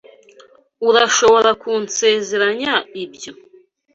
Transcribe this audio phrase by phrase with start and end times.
[0.89, 3.31] Urashobora kunsezeranya ibyo?